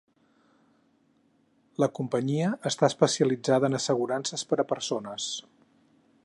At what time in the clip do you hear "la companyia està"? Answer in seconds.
1.83-2.89